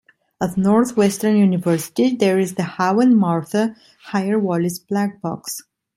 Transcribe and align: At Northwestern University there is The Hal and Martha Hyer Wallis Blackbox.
At 0.41 0.57
Northwestern 0.57 1.37
University 1.37 2.15
there 2.15 2.39
is 2.39 2.55
The 2.55 2.63
Hal 2.63 3.01
and 3.01 3.15
Martha 3.15 3.75
Hyer 4.05 4.39
Wallis 4.39 4.79
Blackbox. 4.79 5.61